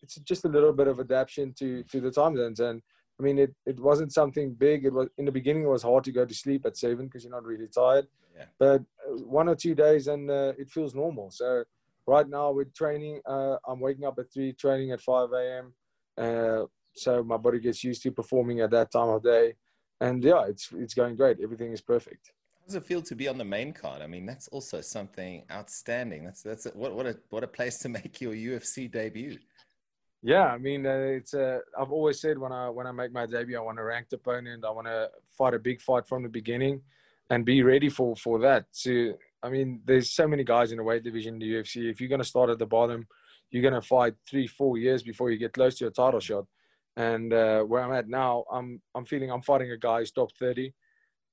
it's 0.02 0.16
just 0.16 0.44
a 0.44 0.48
little 0.48 0.72
bit 0.72 0.86
of 0.86 1.00
adaptation 1.00 1.52
to 1.58 1.82
to 1.84 2.00
the 2.00 2.10
time 2.10 2.36
zones. 2.36 2.60
And 2.60 2.82
I 3.18 3.22
mean, 3.22 3.38
it, 3.38 3.54
it 3.64 3.78
wasn't 3.78 4.12
something 4.12 4.52
big. 4.54 4.84
It 4.84 4.92
was 4.92 5.08
in 5.18 5.24
the 5.24 5.32
beginning. 5.32 5.64
It 5.64 5.68
was 5.68 5.82
hard 5.82 6.04
to 6.04 6.12
go 6.12 6.24
to 6.24 6.34
sleep 6.34 6.66
at 6.66 6.76
seven 6.76 7.06
because 7.06 7.24
you're 7.24 7.32
not 7.32 7.44
really 7.44 7.68
tired. 7.68 8.06
Yeah. 8.36 8.46
But 8.58 8.82
uh, 9.06 9.16
one 9.24 9.48
or 9.48 9.54
two 9.54 9.74
days 9.74 10.08
and 10.08 10.30
uh, 10.30 10.52
it 10.58 10.70
feels 10.70 10.94
normal. 10.94 11.30
So 11.30 11.64
right 12.06 12.28
now 12.28 12.50
with 12.50 12.74
training, 12.74 13.20
uh, 13.26 13.56
I'm 13.66 13.80
waking 13.80 14.04
up 14.04 14.18
at 14.18 14.32
three, 14.32 14.52
training 14.52 14.90
at 14.90 15.00
5 15.00 15.28
a.m. 15.32 15.72
Uh, 16.16 16.66
so 16.94 17.22
my 17.22 17.36
body 17.36 17.60
gets 17.60 17.84
used 17.84 18.02
to 18.02 18.10
performing 18.10 18.60
at 18.60 18.70
that 18.70 18.90
time 18.90 19.08
of 19.08 19.22
day. 19.22 19.54
And 20.00 20.22
yeah, 20.22 20.44
it's, 20.48 20.70
it's 20.72 20.94
going 20.94 21.16
great. 21.16 21.38
Everything 21.42 21.72
is 21.72 21.80
perfect. 21.80 22.32
How 22.60 22.66
does 22.66 22.74
it 22.74 22.84
feel 22.84 23.02
to 23.02 23.14
be 23.14 23.28
on 23.28 23.38
the 23.38 23.44
main 23.44 23.72
card? 23.72 24.02
I 24.02 24.06
mean, 24.06 24.26
that's 24.26 24.48
also 24.48 24.80
something 24.80 25.44
outstanding. 25.52 26.24
That's, 26.24 26.42
that's, 26.42 26.66
a, 26.66 26.70
what, 26.70 26.94
what 26.94 27.06
a, 27.06 27.16
what 27.30 27.44
a 27.44 27.48
place 27.48 27.78
to 27.80 27.88
make 27.90 28.20
your 28.20 28.34
UFC 28.34 28.90
debut. 28.90 29.38
Yeah, 30.26 30.46
I 30.46 30.56
mean, 30.56 30.86
uh, 30.86 31.18
it's. 31.18 31.34
Uh, 31.34 31.58
I've 31.78 31.92
always 31.92 32.18
said 32.18 32.38
when 32.38 32.50
I 32.50 32.70
when 32.70 32.86
I 32.86 32.92
make 32.92 33.12
my 33.12 33.26
debut, 33.26 33.58
I 33.58 33.60
want 33.60 33.78
a 33.78 33.84
ranked 33.84 34.14
opponent. 34.14 34.64
I 34.64 34.70
want 34.70 34.86
to 34.86 35.10
fight 35.36 35.52
a 35.52 35.58
big 35.58 35.82
fight 35.82 36.08
from 36.08 36.22
the 36.22 36.30
beginning 36.30 36.80
and 37.28 37.44
be 37.44 37.62
ready 37.62 37.90
for 37.90 38.16
for 38.16 38.38
that. 38.38 38.64
So 38.70 39.18
I 39.42 39.50
mean, 39.50 39.82
there's 39.84 40.10
so 40.10 40.26
many 40.26 40.42
guys 40.42 40.72
in 40.72 40.78
the 40.78 40.82
weight 40.82 41.04
division 41.04 41.34
in 41.34 41.40
the 41.40 41.52
UFC. 41.56 41.90
If 41.90 42.00
you're 42.00 42.08
gonna 42.08 42.24
start 42.24 42.48
at 42.48 42.58
the 42.58 42.64
bottom, 42.64 43.06
you're 43.50 43.62
gonna 43.62 43.82
fight 43.82 44.14
three, 44.26 44.46
four 44.46 44.78
years 44.78 45.02
before 45.02 45.30
you 45.30 45.36
get 45.36 45.52
close 45.52 45.76
to 45.76 45.88
a 45.88 45.90
title 45.90 46.20
shot. 46.20 46.46
And 46.96 47.30
uh, 47.34 47.60
where 47.64 47.82
I'm 47.82 47.92
at 47.92 48.08
now, 48.08 48.44
I'm 48.50 48.80
I'm 48.94 49.04
feeling 49.04 49.30
I'm 49.30 49.42
fighting 49.42 49.72
a 49.72 49.76
guy 49.76 49.98
who's 49.98 50.10
top 50.10 50.30
30. 50.38 50.72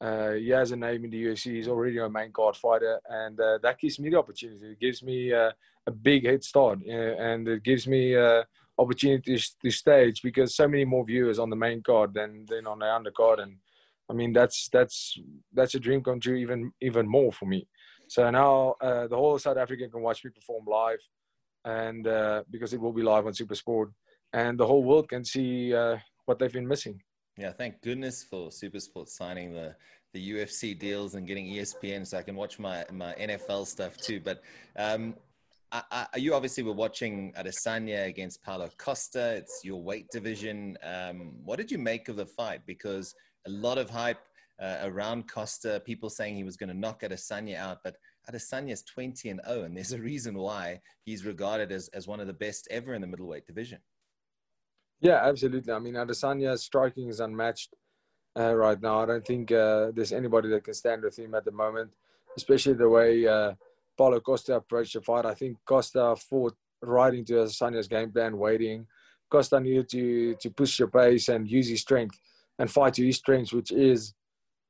Uh, 0.02 0.32
he 0.32 0.50
has 0.50 0.72
a 0.72 0.76
name 0.76 1.06
in 1.06 1.12
the 1.12 1.24
UFC. 1.28 1.56
He's 1.56 1.70
already 1.70 1.98
a 2.00 2.10
main 2.10 2.34
card 2.34 2.58
fighter, 2.58 3.00
and 3.08 3.40
uh, 3.40 3.60
that 3.64 3.80
gives 3.80 4.00
me 4.00 4.10
the 4.10 4.18
opportunity. 4.18 4.72
It 4.72 4.82
gives 4.82 5.02
me 5.02 5.32
uh, 5.32 5.52
a 5.88 5.92
big 5.92 6.26
head 6.26 6.44
start, 6.44 6.80
and 6.86 7.48
it 7.48 7.64
gives 7.64 7.88
me 7.88 8.18
opportunities 8.78 9.56
to 9.64 9.72
stage 9.72 10.22
because 10.22 10.56
so 10.56 10.68
many 10.68 10.86
more 10.86 11.06
viewers 11.06 11.40
on 11.40 11.50
the 11.50 11.56
main 11.56 11.82
card 11.82 12.14
than 12.14 12.46
than 12.48 12.68
on 12.68 12.80
the 12.80 12.86
undercard, 12.86 13.42
and 13.42 13.58
I 14.10 14.14
mean, 14.14 14.34
that's 14.34 14.70
that's 14.72 15.18
that's 15.54 15.76
a 15.76 15.80
dream 15.80 16.04
come 16.04 16.20
true 16.20 16.36
even 16.36 16.72
even 16.82 17.08
more 17.08 17.32
for 17.32 17.46
me. 17.46 17.68
So 18.08 18.30
now 18.30 18.76
uh, 18.82 19.08
the 19.08 19.16
whole 19.16 19.40
South 19.40 19.58
Africa 19.58 19.88
can 19.88 20.02
watch 20.02 20.24
me 20.26 20.32
perform 20.32 20.66
live, 20.68 21.00
and 21.64 22.06
uh, 22.06 22.44
because 22.50 22.74
it 22.74 22.82
will 22.82 22.92
be 22.92 23.04
live 23.04 23.26
on 23.26 23.34
SuperSport, 23.34 23.92
and 24.34 24.60
the 24.60 24.68
whole 24.68 24.84
world 24.84 25.08
can 25.08 25.24
see 25.24 25.74
uh, 25.74 25.98
what 26.26 26.38
they've 26.40 26.52
been 26.52 26.68
missing. 26.68 27.02
Yeah, 27.38 27.54
thank 27.54 27.82
goodness 27.82 28.24
for 28.24 28.50
SuperSport 28.50 29.08
signing 29.08 29.54
the 29.54 29.76
the 30.14 30.32
UFC 30.32 30.78
deals 30.78 31.16
and 31.16 31.26
getting 31.26 31.46
ESPN, 31.46 32.06
so 32.06 32.18
I 32.18 32.24
can 32.24 32.36
watch 32.36 32.60
my 32.60 32.84
my 32.92 33.14
NFL 33.14 33.66
stuff 33.66 33.96
too. 33.98 34.20
But 34.20 34.42
um, 34.76 35.16
I, 35.72 36.08
I, 36.14 36.18
you 36.18 36.34
obviously 36.34 36.64
were 36.64 36.74
watching 36.74 37.34
Adesanya 37.38 38.08
against 38.08 38.44
Paulo 38.44 38.70
Costa. 38.78 39.36
It's 39.36 39.62
your 39.64 39.82
weight 39.82 40.08
division. 40.12 40.78
Um, 40.84 41.34
what 41.44 41.58
did 41.58 41.72
you 41.72 41.78
make 41.78 42.10
of 42.10 42.18
the 42.18 42.26
fight? 42.26 42.62
Because 42.66 43.16
a 43.48 43.50
lot 43.50 43.78
of 43.78 43.90
hype 43.90 44.20
uh, 44.62 44.80
around 44.84 45.30
Costa, 45.30 45.82
people 45.86 46.10
saying 46.10 46.36
he 46.36 46.44
was 46.44 46.58
going 46.58 46.70
to 46.70 46.78
knock 46.78 47.02
Adesanya 47.02 47.58
out, 47.58 47.80
but 47.84 47.96
Adesanya 48.30 48.72
is 48.72 48.84
20 48.84 49.30
and 49.30 49.42
0, 49.48 49.64
and 49.64 49.76
there's 49.76 49.94
a 49.94 50.00
reason 50.00 50.38
why 50.38 50.80
he's 51.04 51.26
regarded 51.26 51.72
as, 51.72 51.88
as 51.90 52.08
one 52.08 52.20
of 52.20 52.28
the 52.28 52.34
best 52.34 52.68
ever 52.70 52.94
in 52.94 53.02
the 53.02 53.08
middleweight 53.08 53.48
division. 53.48 53.80
Yeah, 55.00 55.22
absolutely. 55.24 55.74
I 55.74 55.80
mean, 55.80 55.96
Adesanya's 55.96 56.64
striking 56.64 57.08
is 57.08 57.22
unmatched 57.22 57.74
uh, 58.38 58.54
right 58.54 58.80
now. 58.80 59.02
I 59.02 59.06
don't 59.08 59.26
think 59.26 59.52
uh, 59.52 59.92
there's 59.96 60.12
anybody 60.12 60.50
that 60.50 60.64
can 60.64 60.76
stand 60.76 61.02
with 61.02 61.18
him 61.18 61.34
at 61.34 61.44
the 61.44 61.52
moment, 61.52 61.92
especially 62.38 62.74
the 62.74 62.90
way 62.90 63.26
uh, 63.26 63.54
Paulo 63.98 64.20
Costa 64.20 64.56
approached 64.56 64.94
the 64.94 65.02
fight. 65.02 65.26
I 65.26 65.34
think 65.34 65.58
Costa 65.66 66.16
fought 66.16 66.56
right 66.82 67.14
into 67.14 67.34
Adesanya's 67.34 67.88
game 67.88 68.12
plan, 68.12 68.38
waiting. 68.38 68.88
Costa 69.30 69.60
needed 69.60 69.90
to 69.90 70.36
to 70.36 70.50
push 70.50 70.80
your 70.80 70.90
pace 70.90 71.30
and 71.30 71.50
use 71.50 71.70
his 71.70 71.82
strength 71.82 72.20
and 72.60 72.70
fight 72.70 72.94
to 72.96 73.06
his 73.06 73.18
strengths, 73.18 73.54
which 73.54 73.72
is 73.72 74.14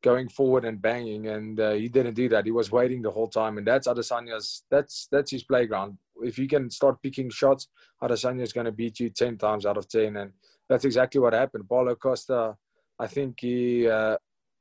going 0.04 0.30
forward 0.30 0.66
and 0.66 0.82
banging. 0.82 1.28
And 1.28 1.60
uh, 1.60 1.72
he 1.72 1.88
didn't 1.88 2.16
do 2.16 2.28
that. 2.30 2.46
He 2.46 2.52
was 2.52 2.72
waiting 2.72 3.02
the 3.02 3.12
whole 3.12 3.28
time, 3.28 3.58
and 3.58 3.66
that's 3.66 3.88
Adesanya's. 3.88 4.64
That's 4.70 5.08
that's 5.12 5.32
his 5.32 5.44
playground. 5.44 5.98
If 6.22 6.38
you 6.38 6.48
can 6.48 6.70
start 6.70 7.02
picking 7.02 7.30
shots, 7.30 7.68
Adesanya 8.04 8.42
is 8.42 8.54
going 8.54 8.66
to 8.66 8.72
beat 8.72 9.00
you 9.00 9.10
ten 9.10 9.38
times 9.38 9.66
out 9.66 9.78
of 9.78 9.88
ten, 9.88 10.18
and 10.18 10.32
that's 10.70 10.86
exactly 10.86 11.20
what 11.20 11.34
happened. 11.34 11.68
Paulo 11.68 11.96
Costa, 11.96 12.56
I 13.00 13.08
think 13.08 13.40
he 13.40 13.88
uh, 13.88 14.18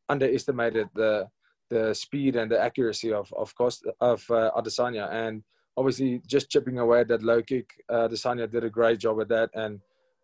underestimated 0.09 0.89
the 0.95 1.29
the 1.71 1.95
speed 1.95 2.37
and 2.37 2.51
the 2.51 2.61
accuracy 2.61 3.13
of 3.13 3.33
of 3.35 3.55
Costa 3.55 3.95
of 4.01 4.29
uh, 4.31 4.51
Adesanya, 4.57 5.11
and 5.11 5.43
obviously 5.77 6.21
just 6.27 6.51
chipping 6.51 6.79
away 6.79 7.01
at 7.01 7.09
that 7.09 7.23
low 7.23 7.43
kick. 7.43 7.71
Uh, 7.89 8.09
Adesanya 8.09 8.51
did 8.51 8.65
a 8.65 8.71
great 8.71 8.99
job 8.99 9.21
at 9.21 9.29
that, 9.29 9.51
and 9.55 9.81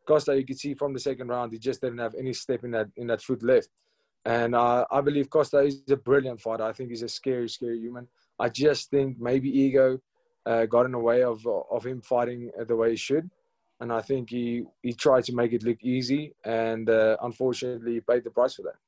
Costa, 0.07 0.37
you 0.37 0.45
could 0.45 0.59
see 0.59 0.75
from 0.75 0.93
the 0.93 1.01
second 1.01 1.29
round, 1.29 1.53
he 1.53 1.59
just 1.59 1.81
didn't 1.81 1.99
have 1.99 2.15
any 2.15 2.33
step 2.33 2.65
in 2.65 2.71
that 2.73 2.89
in 2.97 3.07
that 3.09 3.23
foot 3.23 3.43
left. 3.43 3.69
And 4.25 4.55
uh, 4.55 4.85
I 4.91 5.01
believe 5.03 5.31
Costa 5.31 5.59
is 5.61 5.83
a 5.89 5.97
brilliant 5.97 6.41
fighter. 6.41 6.65
I 6.65 6.73
think 6.73 6.91
he's 6.91 7.03
a 7.03 7.09
scary, 7.09 7.49
scary 7.49 7.79
human. 7.79 8.09
I 8.41 8.49
just 8.49 8.91
think 8.91 9.21
maybe 9.21 9.49
ego 9.49 10.01
uh, 10.45 10.67
got 10.67 10.87
in 10.87 10.93
the 10.93 10.99
way 10.99 11.23
of 11.23 11.47
of 11.47 11.85
him 11.85 12.01
fighting 12.01 12.51
the 12.67 12.77
way 12.77 12.91
he 12.91 12.97
should, 12.97 13.31
and 13.81 13.93
I 13.93 14.01
think 14.01 14.31
he 14.31 14.65
he 14.83 14.93
tried 14.93 15.25
to 15.25 15.35
make 15.35 15.53
it 15.53 15.63
look 15.63 15.83
easy, 15.83 16.35
and 16.45 16.89
uh, 16.89 17.17
unfortunately, 17.23 17.95
he 17.95 18.01
paid 18.01 18.25
the 18.25 18.31
price 18.31 18.55
for 18.55 18.63
that. 18.63 18.79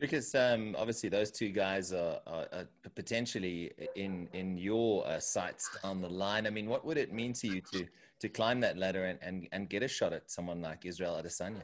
Because 0.00 0.34
um, 0.34 0.74
obviously 0.76 1.08
those 1.08 1.30
two 1.30 1.50
guys 1.50 1.92
are, 1.92 2.20
are, 2.26 2.46
are 2.52 2.68
potentially 2.94 3.72
in 3.94 4.28
in 4.32 4.58
your 4.58 5.06
uh, 5.06 5.20
sights 5.20 5.70
down 5.82 6.00
the 6.00 6.08
line. 6.08 6.46
I 6.46 6.50
mean, 6.50 6.68
what 6.68 6.84
would 6.84 6.98
it 6.98 7.12
mean 7.12 7.32
to 7.34 7.46
you 7.46 7.60
to 7.72 7.86
to 8.20 8.28
climb 8.28 8.60
that 8.60 8.76
ladder 8.76 9.04
and, 9.04 9.18
and, 9.22 9.48
and 9.52 9.68
get 9.68 9.82
a 9.82 9.88
shot 9.88 10.12
at 10.12 10.30
someone 10.30 10.60
like 10.60 10.84
Israel 10.84 11.20
Adesanya? 11.22 11.62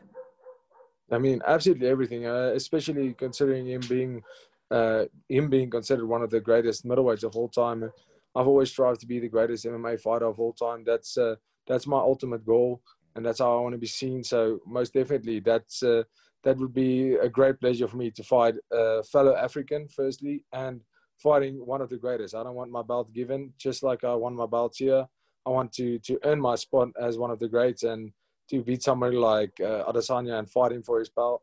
I 1.11 1.19
mean, 1.19 1.41
absolutely 1.47 1.89
everything, 1.89 2.27
uh, 2.27 2.53
especially 2.55 3.15
considering 3.15 3.67
him 3.67 3.81
being 3.89 4.23
uh, 4.71 5.07
him 5.29 5.51
being 5.51 5.69
considered 5.69 6.07
one 6.07 6.23
of 6.23 6.31
the 6.31 6.41
greatest 6.41 6.87
middleweights 6.87 7.25
of 7.25 7.37
all 7.37 7.49
time. 7.49 7.91
I've 8.37 8.47
always 8.47 8.71
strived 8.71 9.01
to 9.01 9.07
be 9.07 9.19
the 9.19 9.29
greatest 9.29 9.65
MMA 9.65 10.01
fighter 10.01 10.27
of 10.27 10.39
all 10.39 10.53
time. 10.53 10.85
That's 10.85 11.19
uh, 11.19 11.35
that's 11.67 11.87
my 11.87 11.99
ultimate 11.99 12.47
goal, 12.47 12.81
and 13.17 13.27
that's 13.27 13.41
how 13.41 13.59
I 13.59 13.61
want 13.61 13.75
to 13.75 13.79
be 13.79 13.87
seen. 13.87 14.23
So 14.23 14.61
most 14.67 14.95
definitely, 14.95 15.41
that's 15.41 15.83
uh, 15.83 16.05
that 16.45 16.59
would 16.59 16.73
be 16.73 17.15
a 17.15 17.29
great 17.29 17.61
pleasure 17.61 17.89
for 17.89 17.97
me 17.97 18.11
to 18.11 18.23
fight 18.23 18.55
a 18.73 19.03
fellow 19.03 19.35
African, 19.37 19.89
firstly, 19.89 20.45
and 20.53 20.81
fighting 21.23 21.65
one 21.67 21.81
of 21.81 21.91
the 21.91 21.99
greatest. 21.99 22.35
I 22.35 22.43
don't 22.43 22.55
want 22.55 22.71
my 22.71 22.83
belt 22.83 23.13
given, 23.13 23.53
just 23.59 23.83
like 23.83 24.05
I 24.05 24.15
won 24.15 24.35
my 24.35 24.47
belt 24.47 24.75
here. 24.77 25.07
I 25.47 25.51
want 25.51 25.73
to 25.75 25.99
to 25.99 26.19
earn 26.25 26.41
my 26.41 26.55
spot 26.55 26.89
as 27.01 27.19
one 27.19 27.31
of 27.31 27.39
the 27.39 27.49
greats 27.49 27.83
and 27.83 28.13
to 28.51 28.63
beat 28.63 28.83
somebody 28.83 29.17
like 29.17 29.53
uh, 29.61 29.85
Adesanya 29.91 30.39
and 30.39 30.51
fight 30.51 30.73
him 30.73 30.83
for 30.83 30.99
his 30.99 31.09
belt. 31.09 31.43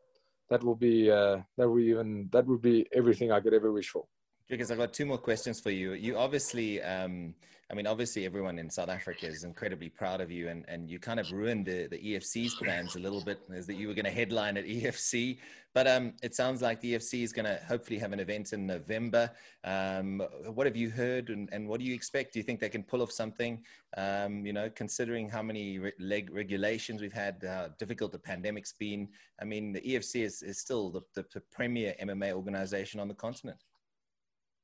That 0.50 0.62
will 0.62 0.76
be 0.76 1.10
uh, 1.10 1.38
that 1.56 1.68
would 1.68 1.82
even 1.82 2.28
that 2.32 2.46
would 2.46 2.62
be 2.62 2.86
everything 2.94 3.32
I 3.32 3.40
could 3.40 3.54
ever 3.54 3.72
wish 3.72 3.88
for. 3.88 4.04
Because 4.48 4.70
I've 4.70 4.78
got 4.78 4.92
two 4.92 5.04
more 5.04 5.18
questions 5.18 5.60
for 5.60 5.70
you. 5.70 5.92
You 5.92 6.16
obviously, 6.16 6.80
um, 6.82 7.34
I 7.70 7.74
mean, 7.74 7.86
obviously 7.86 8.24
everyone 8.24 8.58
in 8.58 8.70
South 8.70 8.88
Africa 8.88 9.26
is 9.26 9.44
incredibly 9.44 9.90
proud 9.90 10.22
of 10.22 10.30
you 10.30 10.48
and, 10.48 10.64
and 10.68 10.88
you 10.88 10.98
kind 10.98 11.20
of 11.20 11.30
ruined 11.30 11.66
the, 11.66 11.86
the 11.86 11.98
EFC's 11.98 12.54
plans 12.54 12.96
a 12.96 12.98
little 12.98 13.20
bit 13.20 13.40
is 13.50 13.66
that 13.66 13.74
you 13.74 13.88
were 13.88 13.94
going 13.94 14.06
to 14.06 14.10
headline 14.10 14.56
at 14.56 14.64
EFC, 14.64 15.36
but 15.74 15.86
um, 15.86 16.14
it 16.22 16.34
sounds 16.34 16.62
like 16.62 16.80
the 16.80 16.94
EFC 16.94 17.22
is 17.22 17.30
going 17.30 17.44
to 17.44 17.60
hopefully 17.68 17.98
have 17.98 18.14
an 18.14 18.20
event 18.20 18.54
in 18.54 18.66
November. 18.66 19.30
Um, 19.64 20.22
what 20.46 20.66
have 20.66 20.76
you 20.76 20.88
heard 20.88 21.28
and, 21.28 21.50
and 21.52 21.68
what 21.68 21.78
do 21.78 21.84
you 21.84 21.94
expect? 21.94 22.32
Do 22.32 22.38
you 22.38 22.42
think 22.42 22.58
they 22.58 22.70
can 22.70 22.82
pull 22.82 23.02
off 23.02 23.12
something? 23.12 23.62
Um, 23.98 24.46
you 24.46 24.54
know, 24.54 24.70
considering 24.70 25.28
how 25.28 25.42
many 25.42 25.78
re- 25.78 25.92
leg 25.98 26.30
regulations 26.32 27.02
we've 27.02 27.12
had, 27.12 27.44
how 27.46 27.68
difficult 27.78 28.12
the 28.12 28.18
pandemic's 28.18 28.72
been. 28.72 29.08
I 29.42 29.44
mean, 29.44 29.72
the 29.74 29.82
EFC 29.82 30.24
is, 30.24 30.42
is 30.42 30.58
still 30.58 30.88
the, 30.88 31.02
the, 31.14 31.26
the 31.34 31.42
premier 31.52 31.94
MMA 32.02 32.32
organization 32.32 32.98
on 32.98 33.08
the 33.08 33.14
continent. 33.14 33.58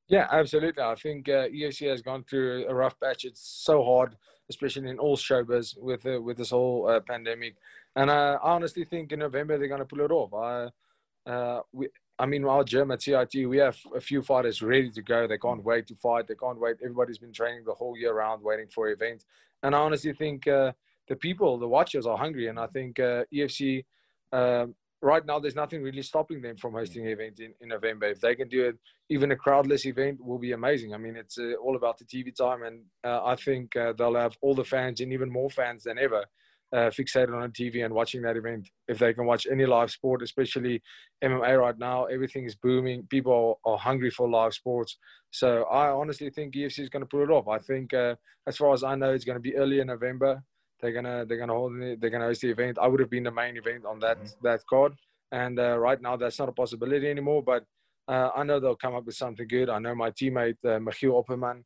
Yeah, 0.08 0.26
absolutely. 0.30 0.82
I 0.82 0.94
think 0.96 1.28
uh, 1.28 1.48
EFC 1.48 1.88
has 1.88 2.02
gone 2.02 2.24
through 2.24 2.66
a 2.68 2.74
rough 2.74 2.98
patch. 3.00 3.24
It's 3.24 3.40
so 3.40 3.82
hard, 3.82 4.16
especially 4.50 4.88
in 4.90 4.98
all 4.98 5.16
showbiz 5.16 5.78
with 5.78 6.04
uh, 6.06 6.20
with 6.20 6.36
this 6.36 6.50
whole 6.50 6.88
uh, 6.88 7.00
pandemic. 7.00 7.56
And 7.96 8.10
uh, 8.10 8.38
I 8.42 8.50
honestly 8.52 8.84
think 8.84 9.12
in 9.12 9.20
November 9.20 9.56
they're 9.56 9.68
going 9.68 9.80
to 9.80 9.86
pull 9.86 10.00
it 10.00 10.10
off. 10.10 10.34
I, 10.34 11.30
uh, 11.30 11.60
we, 11.72 11.88
I 12.18 12.26
mean, 12.26 12.44
our 12.44 12.62
gym 12.64 12.90
at 12.90 13.02
CIT, 13.02 13.48
we 13.48 13.56
have 13.58 13.76
a 13.96 14.00
few 14.00 14.22
fighters 14.22 14.62
ready 14.62 14.90
to 14.90 15.02
go. 15.02 15.26
They 15.26 15.38
can't 15.38 15.64
wait 15.64 15.86
to 15.88 15.94
fight. 15.96 16.28
They 16.28 16.34
can't 16.34 16.60
wait. 16.60 16.76
Everybody's 16.82 17.18
been 17.18 17.32
training 17.32 17.64
the 17.64 17.74
whole 17.74 17.96
year 17.96 18.14
round, 18.14 18.42
waiting 18.42 18.68
for 18.68 18.90
events. 18.90 19.24
And 19.62 19.74
I 19.74 19.78
honestly 19.78 20.12
think 20.12 20.46
uh, 20.46 20.72
the 21.08 21.16
people, 21.16 21.58
the 21.58 21.66
watchers, 21.66 22.06
are 22.06 22.18
hungry. 22.18 22.48
And 22.48 22.58
I 22.58 22.66
think 22.68 22.96
EFC 22.96 23.84
um, 24.32 24.74
right 25.04 25.24
now 25.26 25.38
there's 25.38 25.54
nothing 25.54 25.82
really 25.82 26.02
stopping 26.02 26.40
them 26.40 26.56
from 26.56 26.72
hosting 26.72 27.04
an 27.06 27.12
event 27.12 27.38
in, 27.38 27.52
in 27.60 27.68
November. 27.68 28.06
If 28.06 28.20
they 28.20 28.34
can 28.34 28.48
do 28.48 28.64
it, 28.68 28.76
even 29.10 29.30
a 29.32 29.36
crowdless 29.36 29.84
event 29.84 30.24
will 30.24 30.38
be 30.38 30.52
amazing. 30.52 30.94
I 30.94 30.96
mean, 30.96 31.16
it's 31.16 31.38
uh, 31.38 31.52
all 31.62 31.76
about 31.76 31.98
the 31.98 32.06
TV 32.06 32.34
time, 32.34 32.62
and 32.62 32.80
uh, 33.04 33.22
I 33.24 33.36
think 33.36 33.76
uh, 33.76 33.92
they'll 33.96 34.14
have 34.14 34.36
all 34.40 34.54
the 34.54 34.64
fans 34.64 35.00
and 35.00 35.12
even 35.12 35.30
more 35.30 35.50
fans 35.50 35.84
than 35.84 35.98
ever 35.98 36.24
uh, 36.72 36.90
fixated 36.90 37.36
on 37.40 37.52
TV 37.52 37.84
and 37.84 37.92
watching 37.92 38.22
that 38.22 38.36
event. 38.36 38.66
If 38.88 38.98
they 38.98 39.12
can 39.12 39.26
watch 39.26 39.46
any 39.50 39.66
live 39.66 39.90
sport, 39.90 40.22
especially 40.22 40.82
MMA 41.22 41.60
right 41.60 41.78
now, 41.78 42.04
everything 42.06 42.46
is 42.46 42.54
booming. 42.56 43.06
People 43.10 43.58
are, 43.64 43.72
are 43.72 43.78
hungry 43.78 44.10
for 44.10 44.28
live 44.28 44.54
sports. 44.54 44.96
So 45.30 45.64
I 45.64 45.90
honestly 45.90 46.30
think 46.30 46.54
EFC 46.54 46.80
is 46.80 46.88
going 46.88 47.02
to 47.02 47.08
pull 47.08 47.22
it 47.22 47.30
off. 47.30 47.46
I 47.46 47.58
think, 47.58 47.92
uh, 47.92 48.14
as 48.46 48.56
far 48.56 48.72
as 48.72 48.82
I 48.82 48.94
know, 48.94 49.12
it's 49.12 49.24
going 49.24 49.36
to 49.36 49.40
be 49.50 49.56
early 49.56 49.80
in 49.80 49.88
November 49.88 50.42
they're 50.84 50.92
gonna 50.92 51.24
they're 51.24 51.38
gonna 51.38 51.54
hold 51.54 51.72
they're 51.98 52.10
gonna 52.10 52.26
host 52.26 52.42
the 52.42 52.50
event. 52.50 52.78
I 52.78 52.86
would 52.86 53.00
have 53.00 53.08
been 53.08 53.22
the 53.22 53.30
main 53.30 53.56
event 53.56 53.86
on 53.86 53.98
that 54.00 54.18
mm-hmm. 54.18 54.46
that 54.46 54.60
card, 54.68 54.92
and 55.32 55.58
uh, 55.58 55.78
right 55.78 56.00
now 56.00 56.16
that's 56.16 56.38
not 56.38 56.50
a 56.50 56.52
possibility 56.52 57.08
anymore. 57.08 57.42
But 57.42 57.64
uh, 58.06 58.28
I 58.36 58.42
know 58.44 58.60
they'll 58.60 58.76
come 58.76 58.94
up 58.94 59.06
with 59.06 59.14
something 59.16 59.48
good. 59.48 59.70
I 59.70 59.78
know 59.78 59.94
my 59.94 60.10
teammate 60.10 60.58
uh, 60.62 60.78
Michiel 60.86 61.24
Opperman 61.24 61.62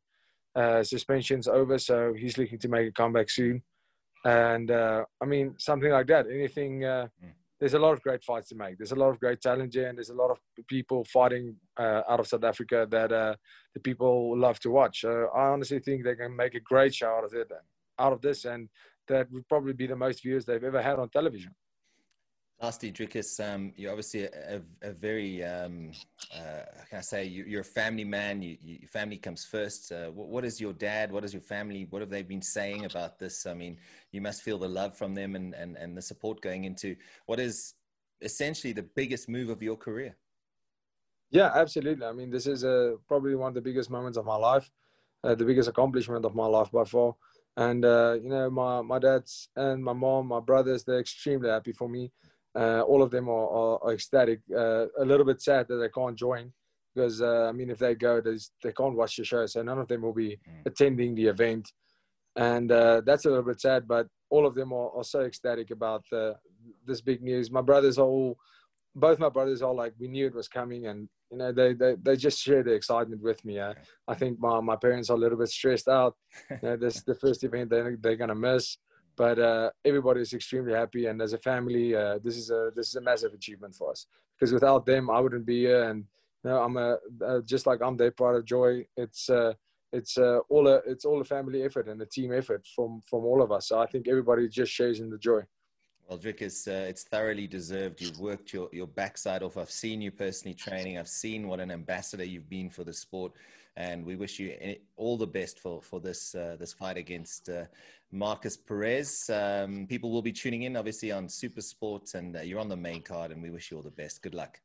uh, 0.55 0.83
suspension's 0.83 1.49
over, 1.49 1.77
so 1.77 2.13
he's 2.17 2.37
looking 2.37 2.59
to 2.59 2.69
make 2.69 2.87
a 2.87 2.93
comeback 2.93 3.29
soon. 3.29 3.61
And 4.23 4.71
uh, 4.71 5.03
I 5.21 5.25
mean 5.25 5.55
something 5.57 5.91
like 5.91 6.07
that. 6.07 6.27
Anything. 6.31 6.85
Uh, 6.85 7.07
mm. 7.21 7.33
There's 7.59 7.73
a 7.73 7.79
lot 7.79 7.91
of 7.91 8.01
great 8.01 8.23
fights 8.23 8.47
to 8.49 8.55
make. 8.55 8.77
There's 8.77 8.93
a 8.93 8.95
lot 8.95 9.09
of 9.09 9.19
great 9.19 9.41
talent 9.41 9.73
here, 9.73 9.89
and 9.89 9.97
there's 9.97 10.11
a 10.11 10.13
lot 10.13 10.31
of 10.31 10.37
people 10.67 11.03
fighting 11.03 11.57
uh, 11.77 12.03
out 12.09 12.21
of 12.21 12.27
South 12.27 12.45
Africa 12.45 12.87
that 12.89 13.09
the 13.09 13.79
people 13.81 14.39
love 14.39 14.61
to 14.61 14.69
watch. 14.69 15.01
So 15.01 15.27
I 15.35 15.47
honestly 15.47 15.79
think 15.79 16.05
they 16.05 16.15
can 16.15 16.33
make 16.33 16.55
a 16.55 16.61
great 16.61 16.95
show 16.95 17.09
out 17.09 17.25
of 17.25 17.33
it, 17.33 17.51
out 17.99 18.13
of 18.13 18.21
this, 18.21 18.45
and 18.45 18.69
that 19.09 19.31
would 19.31 19.47
probably 19.47 19.73
be 19.73 19.87
the 19.87 19.95
most 19.95 20.23
viewers 20.23 20.45
they've 20.45 20.63
ever 20.63 20.81
had 20.81 20.99
on 20.99 21.09
television. 21.09 21.53
Lastly, 22.61 22.91
Dricus, 22.91 23.39
um, 23.39 23.71
you're 23.77 23.91
obviously 23.91 24.23
a, 24.23 24.57
a, 24.57 24.89
a 24.89 24.91
very, 24.91 25.43
um, 25.45 25.91
uh, 26.35 26.63
can 26.89 26.97
I 26.97 27.01
say, 27.01 27.23
you, 27.23 27.57
are 27.57 27.61
a 27.61 27.63
family 27.63 28.03
man. 28.03 28.41
You, 28.41 28.57
you, 28.61 28.79
your 28.81 28.89
family 28.89 29.15
comes 29.15 29.45
first. 29.45 29.93
Uh, 29.93 30.07
what, 30.07 30.27
what 30.27 30.43
is 30.43 30.59
your 30.59 30.73
dad? 30.73 31.09
What 31.09 31.23
is 31.23 31.33
your 31.33 31.41
family? 31.41 31.87
What 31.89 32.01
have 32.01 32.09
they 32.09 32.21
been 32.21 32.41
saying 32.41 32.83
about 32.83 33.17
this? 33.17 33.45
I 33.45 33.53
mean, 33.53 33.77
you 34.11 34.19
must 34.19 34.41
feel 34.41 34.57
the 34.57 34.67
love 34.67 34.97
from 34.97 35.15
them 35.15 35.37
and, 35.37 35.53
and, 35.53 35.77
and 35.77 35.95
the 35.95 36.01
support 36.01 36.41
going 36.41 36.65
into 36.65 36.97
what 37.27 37.39
is 37.39 37.75
essentially 38.21 38.73
the 38.73 38.83
biggest 38.83 39.29
move 39.29 39.49
of 39.49 39.63
your 39.63 39.77
career. 39.77 40.17
Yeah, 41.31 41.51
absolutely. 41.55 42.05
I 42.05 42.11
mean, 42.11 42.29
this 42.29 42.45
is 42.45 42.65
uh, 42.65 42.95
probably 43.07 43.35
one 43.35 43.49
of 43.49 43.55
the 43.55 43.61
biggest 43.61 43.89
moments 43.89 44.17
of 44.17 44.25
my 44.25 44.35
life, 44.35 44.69
uh, 45.23 45.33
the 45.33 45.45
biggest 45.45 45.69
accomplishment 45.69 46.25
of 46.25 46.35
my 46.35 46.45
life 46.45 46.71
by 46.71 46.83
far 46.83 47.15
and 47.59 47.83
uh, 47.83 48.15
you 48.23 48.29
know 48.29 48.49
my 48.49 48.81
my 48.81 48.99
dad's 48.99 49.49
and 49.55 49.83
my 49.83 49.91
mom 49.91 50.27
my 50.27 50.39
brothers 50.39 50.83
they're 50.83 50.99
extremely 50.99 51.49
happy 51.49 51.73
for 51.73 51.89
me. 51.89 52.11
Uh, 52.55 52.81
all 52.81 53.03
of 53.03 53.11
them 53.11 53.29
are, 53.29 53.47
are, 53.59 53.83
are 53.83 53.93
ecstatic. 53.93 54.39
Uh, 54.51 54.85
a 54.97 55.05
little 55.05 55.25
bit 55.25 55.41
sad 55.41 55.67
that 55.67 55.75
they 55.75 55.89
can't 55.89 56.17
join 56.17 56.51
because 56.95 57.21
uh, 57.21 57.47
i 57.49 57.51
mean 57.51 57.69
if 57.69 57.77
they 57.77 57.93
go 57.93 58.21
they 58.21 58.71
can't 58.71 58.95
watch 58.95 59.17
the 59.17 59.25
show. 59.25 59.45
So 59.45 59.61
none 59.61 59.79
of 59.79 59.87
them 59.89 60.01
will 60.03 60.13
be 60.13 60.39
mm. 60.49 60.65
attending 60.65 61.15
the 61.15 61.27
event. 61.27 61.71
And 62.35 62.71
uh, 62.71 63.01
that's 63.05 63.25
a 63.25 63.29
little 63.29 63.43
bit 63.51 63.59
sad 63.59 63.87
but 63.87 64.07
all 64.29 64.45
of 64.47 64.55
them 64.55 64.71
are, 64.71 64.91
are 64.95 65.03
so 65.03 65.21
ecstatic 65.21 65.71
about 65.71 66.05
uh, 66.13 66.33
this 66.87 67.01
big 67.01 67.21
news. 67.21 67.51
My 67.51 67.61
brothers 67.61 67.97
are 67.97 68.07
all 68.07 68.37
both 68.95 69.19
my 69.19 69.29
brothers 69.29 69.61
are 69.61 69.73
like 69.73 69.93
we 69.99 70.07
knew 70.07 70.27
it 70.27 70.35
was 70.35 70.47
coming 70.47 70.87
and 70.87 71.07
you 71.31 71.37
know 71.37 71.51
they 71.51 71.73
they, 71.73 71.95
they 72.01 72.15
just 72.15 72.41
share 72.41 72.63
the 72.63 72.71
excitement 72.71 73.21
with 73.21 73.43
me 73.45 73.59
uh, 73.59 73.73
i 74.07 74.15
think 74.15 74.39
my, 74.39 74.59
my 74.59 74.75
parents 74.75 75.09
are 75.09 75.17
a 75.17 75.19
little 75.19 75.37
bit 75.37 75.49
stressed 75.49 75.87
out. 75.87 76.15
You 76.49 76.57
know, 76.63 76.77
this 76.77 76.97
is 76.97 77.03
the 77.03 77.15
first 77.15 77.43
event 77.43 77.69
they're, 77.69 77.97
they're 78.01 78.15
gonna 78.15 78.35
miss 78.35 78.77
but 79.15 79.37
uh, 79.37 79.69
everybody 79.83 80.21
is 80.21 80.33
extremely 80.33 80.73
happy 80.73 81.07
and 81.07 81.21
as 81.21 81.33
a 81.33 81.37
family 81.37 81.95
uh, 81.95 82.19
this 82.23 82.37
is 82.37 82.49
a 82.51 82.71
this 82.75 82.87
is 82.87 82.95
a 82.95 83.01
massive 83.01 83.33
achievement 83.33 83.75
for 83.75 83.91
us. 83.91 84.07
Because 84.33 84.53
without 84.53 84.85
them 84.85 85.09
i 85.09 85.19
wouldn't 85.19 85.45
be 85.45 85.59
here 85.61 85.83
and 85.89 86.05
you 86.43 86.49
know 86.49 86.61
i'm 86.63 86.77
a 86.77 86.97
uh, 87.25 87.41
just 87.45 87.67
like 87.67 87.81
i'm 87.81 87.97
their 87.97 88.11
part 88.11 88.35
of 88.37 88.45
joy 88.45 88.85
it's 88.97 89.29
uh, 89.29 89.53
it's 89.91 90.17
uh, 90.17 90.39
all 90.49 90.67
a 90.67 90.77
it's 90.85 91.05
all 91.05 91.19
a 91.21 91.25
family 91.25 91.63
effort 91.63 91.87
and 91.87 92.01
a 92.01 92.05
team 92.05 92.31
effort 92.31 92.65
from 92.75 93.01
from 93.09 93.25
all 93.25 93.41
of 93.41 93.51
us. 93.51 93.67
So 93.67 93.79
i 93.79 93.87
think 93.87 94.07
everybody 94.07 94.47
just 94.47 94.71
shares 94.71 94.99
in 94.99 95.09
the 95.09 95.17
joy 95.17 95.41
well, 96.09 96.17
Drick, 96.17 96.41
it's, 96.41 96.67
uh, 96.67 96.87
it's 96.89 97.03
thoroughly 97.03 97.45
deserved. 97.45 98.01
You've 98.01 98.19
worked 98.19 98.51
your, 98.51 98.67
your 98.71 98.87
backside 98.87 99.43
off. 99.43 99.57
I've 99.57 99.69
seen 99.69 100.01
you 100.01 100.09
personally 100.09 100.55
training. 100.55 100.97
I've 100.97 101.07
seen 101.07 101.47
what 101.47 101.59
an 101.59 101.69
ambassador 101.69 102.23
you've 102.23 102.49
been 102.49 102.67
for 102.71 102.83
the 102.83 102.93
sport. 102.93 103.31
And 103.77 104.03
we 104.03 104.15
wish 104.15 104.39
you 104.39 104.57
all 104.97 105.17
the 105.17 105.27
best 105.27 105.59
for, 105.59 105.83
for 105.83 105.99
this, 105.99 106.33
uh, 106.33 106.57
this 106.59 106.73
fight 106.73 106.97
against 106.97 107.47
uh, 107.47 107.65
Markus 108.11 108.57
Perez. 108.57 109.29
Um, 109.31 109.85
people 109.87 110.09
will 110.09 110.23
be 110.23 110.31
tuning 110.31 110.63
in, 110.63 110.75
obviously, 110.75 111.11
on 111.11 111.29
Super 111.29 111.61
Sports, 111.61 112.15
and 112.15 112.35
uh, 112.35 112.41
you're 112.41 112.59
on 112.59 112.69
the 112.69 112.75
main 112.75 113.03
card, 113.03 113.31
and 113.31 113.41
we 113.41 113.51
wish 113.51 113.69
you 113.69 113.77
all 113.77 113.83
the 113.83 113.91
best. 113.91 114.23
Good 114.23 114.33
luck. 114.33 114.59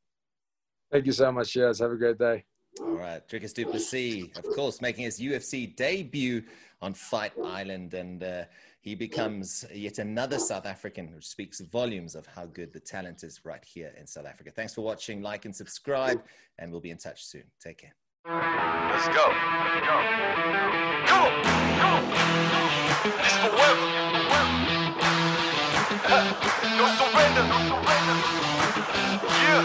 Thank 0.91 1.05
you 1.05 1.13
so 1.13 1.31
much. 1.31 1.55
Yes, 1.55 1.79
have 1.79 1.93
a 1.93 1.97
great 1.97 2.19
day. 2.19 2.45
All 2.81 2.97
right, 2.97 3.27
Dricus 3.29 3.53
du 3.53 3.67
Plessis, 3.67 4.31
of 4.37 4.47
course, 4.57 4.81
making 4.81 5.05
his 5.05 5.21
UFC 5.21 5.77
debut 5.77 6.43
on 6.81 6.95
Fight 6.95 7.33
Island. 7.45 7.95
And 7.95 8.23
uh, 8.25 8.45
he 8.85 8.95
becomes 8.95 9.65
yet 9.73 9.99
another 9.99 10.39
South 10.39 10.67
African 10.67 11.09
who 11.09 11.19
speaks 11.23 11.61
volumes 11.61 12.15
of 12.15 12.27
how 12.27 12.45
good 12.45 12.71
the 12.71 12.81
talent 12.81 13.25
is 13.25 13.41
right 13.43 13.65
here 13.65 13.95
in 13.99 14.07
South 14.07 14.27
Africa. 14.27 14.51
Thanks 14.55 14.75
for 14.75 14.83
watching, 14.83 15.23
like 15.23 15.47
and 15.47 15.57
subscribe, 15.57 16.23
and 16.59 16.71
we'll 16.71 16.83
be 16.83 16.91
in 16.91 16.99
touch 16.99 17.25
soon. 17.25 17.45
Take 17.59 17.79
care. 17.79 17.95
Let's 18.27 19.09
go. 19.09 19.25
Go. 19.89 19.97
Go. 21.09 21.33
Go. 21.81 21.91
This 23.05 23.37
forever. 23.41 23.89
forever. 26.05 26.37
no 26.77 26.87
surrender. 27.01 27.45
Yeah. 29.41 29.65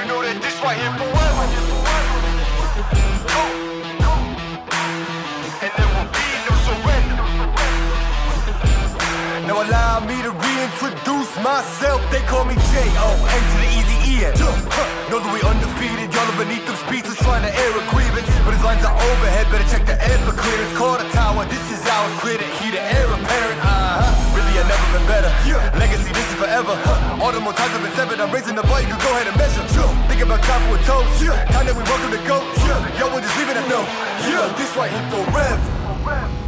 You 0.00 0.02
know 0.08 0.22
that 0.22 0.40
this 0.40 0.56
right 0.62 0.78
here. 0.78 0.96
Go. 3.28 3.61
Allow 9.72 10.04
me 10.04 10.20
to 10.20 10.28
reintroduce 10.28 11.32
myself. 11.40 12.04
They 12.12 12.20
call 12.28 12.44
me 12.44 12.52
J.O.N. 12.52 13.42
to 13.52 13.56
the 13.64 13.70
easy 13.72 13.96
E-N. 14.20 14.36
Know 15.08 15.16
that 15.16 15.32
we 15.32 15.40
undefeated. 15.40 16.12
Y'all 16.12 16.28
are 16.28 16.36
beneath 16.36 16.68
them 16.68 16.76
speeches 16.84 17.16
trying 17.24 17.40
to 17.40 17.52
air 17.52 17.72
a 17.72 17.82
grievance. 17.88 18.28
But 18.44 18.52
his 18.52 18.60
lines 18.60 18.84
are 18.84 18.92
overhead. 18.92 19.48
Better 19.48 19.64
check 19.72 19.88
the 19.88 19.96
air 19.96 20.18
for 20.28 20.36
clearance. 20.36 20.76
Call 20.76 21.00
the 21.00 21.08
tower. 21.16 21.48
This 21.48 21.64
is 21.72 21.80
our 21.88 22.04
Clear 22.20 22.36
the 22.36 22.48
heat. 22.60 22.76
The 22.76 22.84
air 22.84 23.08
apparent. 23.08 23.58
Uh-huh. 23.64 24.36
Really, 24.36 24.52
I've 24.60 24.68
never 24.68 24.88
been 24.92 25.06
better. 25.08 25.32
Legacy, 25.80 26.12
this 26.12 26.28
is 26.28 26.36
forever. 26.36 26.76
All 27.24 27.32
the 27.32 27.40
more 27.40 27.56
times 27.56 27.72
I've 27.72 27.80
been 27.80 27.96
severed. 27.96 28.20
I'm 28.20 28.28
raising 28.28 28.54
the 28.54 28.64
bar. 28.68 28.84
You 28.84 28.92
can 28.92 29.00
go 29.00 29.10
ahead 29.16 29.32
and 29.32 29.36
measure. 29.40 29.64
Think 30.08 30.20
about 30.20 30.44
time 30.44 30.60
for 30.68 30.76
a 30.76 30.82
toast. 30.84 31.16
Time 31.48 31.64
that 31.64 31.72
we 31.72 31.82
welcome 31.88 32.12
to 32.12 32.20
go. 32.28 32.44
Yo, 33.00 33.08
we're 33.08 33.24
just 33.24 33.36
leaving 33.40 33.56
a 33.56 33.64
note. 33.72 33.88
Yeah, 34.28 34.52
this 34.52 34.68
right 34.76 34.92
here 34.92 35.06
forever. 35.08 36.41